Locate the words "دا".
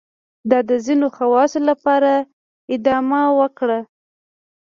0.49-0.59